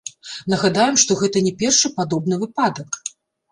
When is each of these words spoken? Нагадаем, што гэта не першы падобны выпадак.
Нагадаем, 0.53 0.95
што 1.03 1.17
гэта 1.19 1.37
не 1.49 1.53
першы 1.61 1.93
падобны 2.01 2.43
выпадак. 2.47 2.89